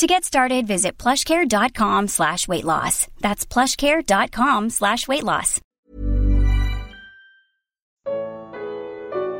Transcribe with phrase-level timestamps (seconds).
[0.00, 3.06] To get started, visit plushcare.com slash weight loss.
[3.20, 5.60] That's plushcare.com slash weight loss.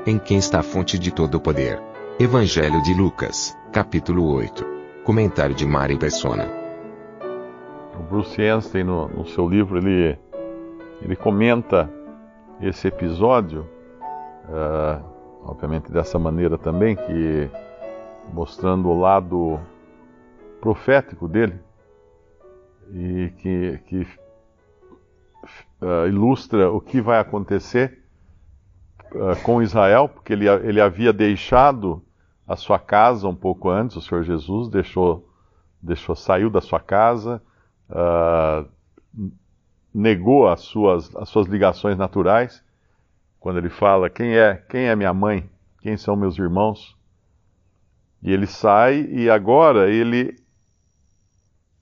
[0.06, 1.80] Em quem está a fonte de todo o poder?
[2.18, 4.62] Evangelho de Lucas, capítulo 8.
[5.02, 6.46] Comentário de Mari Persona.
[7.98, 10.18] O Bruce Einstein, no, no seu livro, ele,
[11.00, 11.90] ele comenta
[12.60, 13.66] esse episódio,
[14.44, 15.02] uh,
[15.42, 17.48] obviamente dessa maneira também, que
[18.34, 19.58] mostrando o lado
[20.60, 21.58] profético dele
[22.92, 24.06] e que, que
[25.80, 28.02] uh, ilustra o que vai acontecer
[29.12, 32.04] uh, com Israel, porque ele, ele havia deixado
[32.46, 35.28] a sua casa um pouco antes, o Senhor Jesus deixou,
[35.80, 37.40] deixou saiu da sua casa,
[37.88, 38.68] uh,
[39.94, 42.62] negou as suas, as suas ligações naturais,
[43.38, 45.48] quando ele fala quem é quem é minha mãe,
[45.80, 46.96] quem são meus irmãos,
[48.22, 50.36] e ele sai e agora ele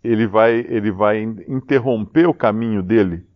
[0.02, 3.27] ele vai, ele vai interromper o caminho dele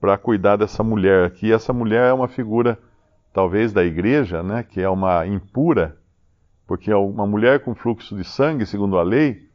[0.00, 1.52] para cuidar dessa mulher aqui.
[1.52, 2.78] Essa mulher é uma figura,
[3.32, 5.98] talvez, da igreja, né, que é uma impura,
[6.66, 9.48] porque uma mulher com fluxo de sangue, segundo a lei,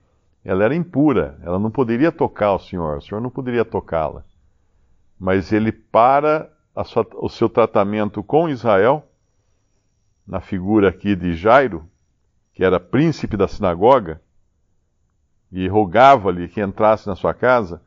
[0.43, 4.23] ela era impura, ela não poderia tocar o Senhor, o Senhor não poderia tocá-la.
[5.17, 6.51] Mas ele para
[6.83, 9.07] sua, o seu tratamento com Israel,
[10.27, 11.87] na figura aqui de Jairo,
[12.53, 14.21] que era príncipe da sinagoga,
[15.53, 17.79] e rogava-lhe que entrasse na sua casa,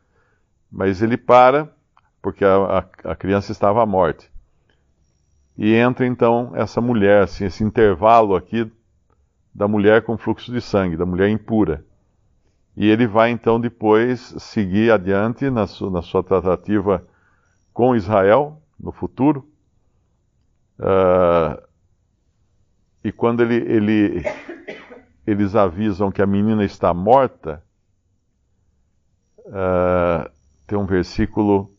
[0.71, 1.69] mas ele para,
[2.23, 2.55] porque a,
[3.05, 4.31] a, a, criança estava à morte.
[5.59, 8.71] E entra então essa mulher, assim, esse intervalo aqui
[9.53, 11.85] da mulher com fluxo de sangue, da mulher impura.
[12.77, 17.05] E ele vai então depois seguir adiante na, su, na sua tratativa
[17.73, 19.49] com Israel no futuro.
[20.79, 21.61] Uh,
[23.03, 24.25] e quando ele, ele
[25.27, 27.63] eles avisam que a menina está morta,
[29.47, 30.31] uh,
[30.67, 31.71] tem um versículo,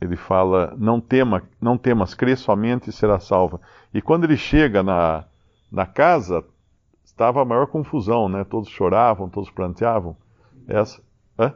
[0.00, 3.60] ele fala: não, tema, não temas, crê somente e será salva.
[3.92, 5.24] E quando ele chega na,
[5.70, 6.44] na casa,
[7.04, 8.44] estava a maior confusão, né?
[8.44, 10.16] Todos choravam, todos planteavam.
[10.66, 11.02] Essa,
[11.38, 11.54] hã?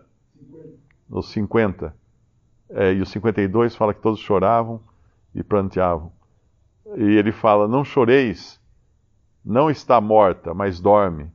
[1.08, 1.94] Os 50.
[2.70, 4.80] É, e os 52 fala que todos choravam
[5.34, 6.12] e planteavam.
[6.96, 8.60] E ele fala: Não choreis,
[9.44, 11.30] não está morta, mas dorme.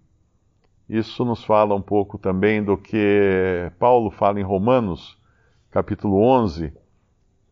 [0.89, 5.15] Isso nos fala um pouco também do que Paulo fala em Romanos,
[5.69, 6.73] capítulo 11,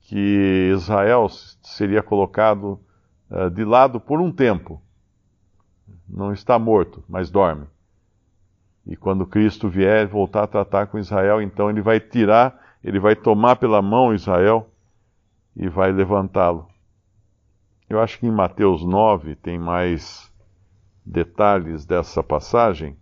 [0.01, 2.79] que Israel seria colocado
[3.29, 4.81] uh, de lado por um tempo.
[6.09, 7.67] Não está morto, mas dorme.
[8.87, 13.15] E quando Cristo vier voltar a tratar com Israel, então ele vai tirar, ele vai
[13.15, 14.67] tomar pela mão Israel
[15.55, 16.67] e vai levantá-lo.
[17.87, 20.33] Eu acho que em Mateus 9 tem mais
[21.05, 22.97] detalhes dessa passagem,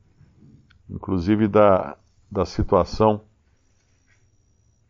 [0.90, 1.97] inclusive da,
[2.31, 3.22] da situação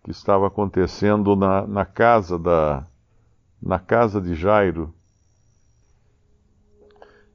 [0.03, 2.85] que estava acontecendo na, na casa da
[3.61, 4.93] na casa de Jairo.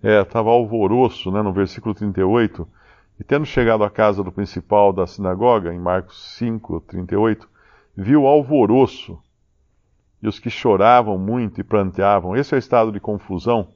[0.02, 2.66] É, estava alvoroço, né, no versículo 38.
[3.18, 7.48] E tendo chegado à casa do principal da sinagoga, em Marcos 5, 38,
[7.96, 9.20] viu alvoroço
[10.22, 12.36] e os que choravam muito e planteavam.
[12.36, 13.68] Esse é o estado de confusão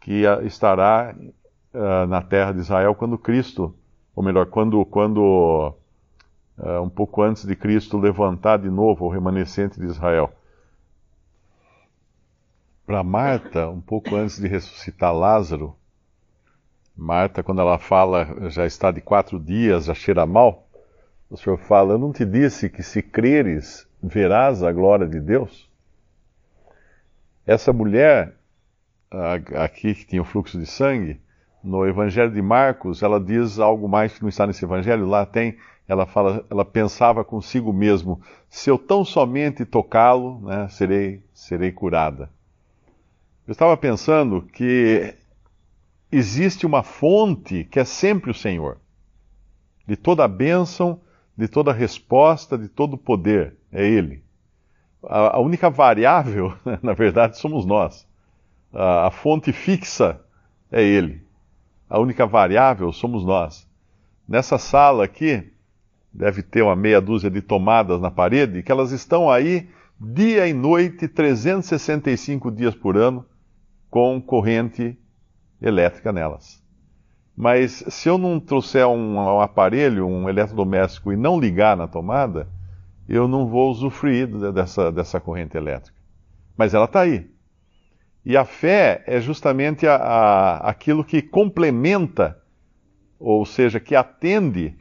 [0.00, 1.14] que estará
[1.74, 3.74] uh, na terra de Israel quando Cristo,
[4.18, 5.72] ou melhor, quando, quando
[6.58, 10.32] uh, um pouco antes de Cristo levantar de novo o remanescente de Israel.
[12.84, 15.76] Para Marta, um pouco antes de ressuscitar Lázaro,
[16.96, 20.66] Marta, quando ela fala, já está de quatro dias, já cheira mal,
[21.30, 25.70] o Senhor fala: Eu não te disse que se creres, verás a glória de Deus?
[27.46, 28.34] Essa mulher
[29.54, 31.20] aqui que tinha o fluxo de sangue,
[31.68, 35.06] no Evangelho de Marcos, ela diz algo mais que não está nesse Evangelho.
[35.06, 35.56] Lá tem,
[35.86, 42.30] ela fala, ela pensava consigo mesmo: se eu tão somente tocá-lo, né, serei, serei curada.
[43.46, 45.14] Eu estava pensando que
[46.10, 48.78] existe uma fonte que é sempre o Senhor,
[49.86, 51.00] de toda a bênção,
[51.36, 54.24] de toda a resposta, de todo o poder, é Ele.
[55.02, 58.08] A, única variável, na verdade, somos nós
[58.72, 60.20] a fonte fixa
[60.70, 61.26] é Ele.
[61.88, 63.66] A única variável somos nós.
[64.28, 65.52] Nessa sala aqui,
[66.12, 69.68] deve ter uma meia dúzia de tomadas na parede, que elas estão aí
[70.00, 73.24] dia e noite, 365 dias por ano,
[73.90, 74.98] com corrente
[75.60, 76.62] elétrica nelas.
[77.34, 82.48] Mas se eu não trouxer um, um aparelho, um eletrodoméstico, e não ligar na tomada,
[83.08, 85.96] eu não vou usufruir dessa, dessa corrente elétrica.
[86.56, 87.30] Mas ela está aí.
[88.28, 92.38] E a fé é justamente a, a, aquilo que complementa,
[93.18, 94.76] ou seja, que atende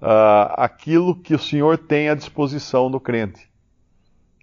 [0.00, 3.50] uh, aquilo que o Senhor tem à disposição do crente.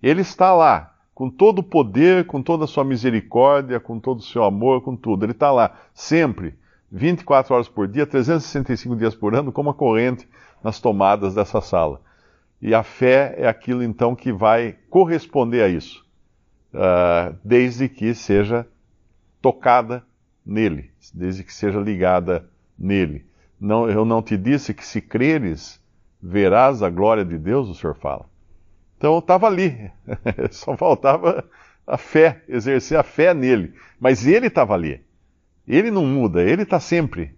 [0.03, 4.23] Ele está lá, com todo o poder, com toda a sua misericórdia, com todo o
[4.23, 5.23] seu amor, com tudo.
[5.23, 6.53] Ele está lá, sempre,
[6.91, 10.27] 24 horas por dia, 365 dias por ano, como a corrente
[10.61, 12.01] nas tomadas dessa sala.
[12.61, 16.05] E a fé é aquilo então que vai corresponder a isso,
[16.73, 18.67] uh, desde que seja
[19.41, 20.03] tocada
[20.45, 23.25] nele, desde que seja ligada nele.
[23.59, 25.81] Não, eu não te disse que se creres,
[26.21, 28.25] verás a glória de Deus, o Senhor fala.
[28.97, 29.91] Então estava ali,
[30.51, 31.43] só faltava
[31.85, 33.73] a fé, exercer a fé nele.
[33.99, 35.03] Mas ele estava ali.
[35.67, 37.35] Ele não muda, ele está sempre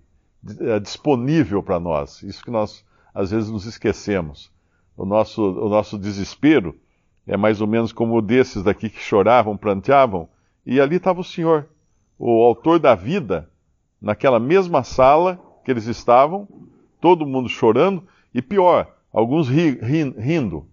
[0.59, 2.23] eh, disponível para nós.
[2.23, 4.51] Isso que nós às vezes nos esquecemos.
[4.95, 6.77] O nosso, o nosso desespero
[7.31, 10.27] é mais ou menos como desses daqui que choravam, pranteavam,
[10.65, 11.65] e ali estava o Senhor,
[12.19, 13.49] o autor da vida,
[14.01, 16.45] naquela mesma sala que eles estavam,
[16.99, 20.67] todo mundo chorando, e pior, alguns ri, ri, rindo,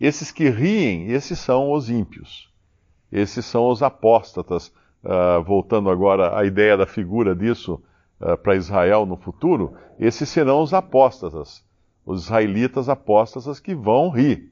[0.00, 2.50] esses que riem, esses são os ímpios.
[3.12, 4.72] Esses são os apóstatas.
[5.02, 7.82] Uh, voltando agora à ideia da figura disso
[8.20, 11.64] uh, para Israel no futuro, esses serão os apóstatas,
[12.04, 14.49] os israelitas apóstatas que vão rir,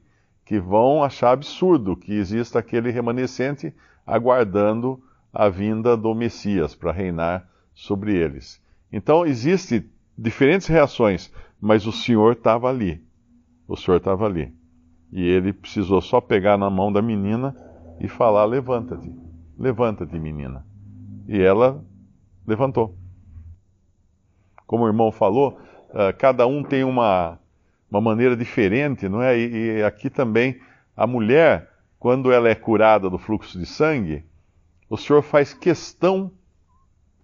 [0.49, 3.71] que vão achar absurdo que exista aquele remanescente
[4.03, 4.99] aguardando
[5.31, 8.59] a vinda do Messias para reinar sobre eles.
[8.91, 9.87] Então existem
[10.17, 11.31] diferentes reações,
[11.61, 12.99] mas o Senhor estava ali.
[13.67, 14.51] O Senhor estava ali.
[15.11, 17.55] E ele precisou só pegar na mão da menina
[17.99, 19.15] e falar: Levanta-te,
[19.55, 20.65] levanta-te, menina.
[21.27, 21.85] E ela
[22.47, 22.97] levantou.
[24.65, 25.59] Como o irmão falou,
[25.91, 27.37] uh, cada um tem uma,
[27.89, 29.37] uma maneira diferente, não é?
[29.37, 30.59] E, e aqui também,
[30.95, 34.23] a mulher, quando ela é curada do fluxo de sangue,
[34.89, 36.31] o Senhor faz questão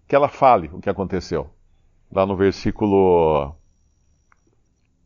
[0.07, 1.49] que ela fale o que aconteceu.
[2.11, 3.55] Lá no versículo.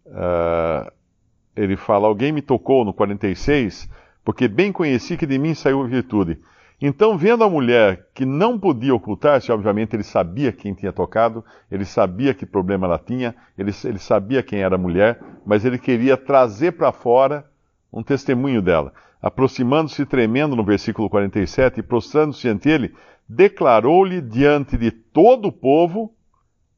[0.05, 0.91] Uh,
[1.55, 3.89] ele fala: Alguém me tocou no 46,
[4.23, 6.39] porque bem conheci que de mim saiu virtude.
[6.81, 11.83] Então, vendo a mulher que não podia ocultar-se, obviamente ele sabia quem tinha tocado, ele
[11.83, 16.15] sabia que problema ela tinha, ele, ele sabia quem era a mulher, mas ele queria
[16.15, 17.45] trazer para fora
[17.91, 18.93] um testemunho dela.
[19.21, 22.95] Aproximando-se tremendo no versículo 47 e prostrando-se ante ele,
[23.27, 26.13] declarou-lhe diante de todo o povo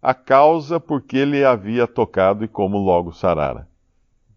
[0.02, 3.68] a causa por que ele havia tocado e como logo sarara.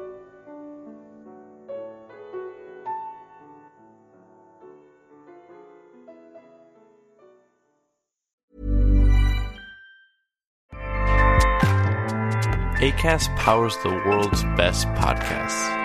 [12.81, 15.84] ACAST powers the world's best podcasts.